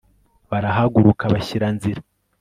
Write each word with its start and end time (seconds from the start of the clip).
barahaguruka 0.49 1.23
bashyira 1.33 1.65
nzira 1.75 2.01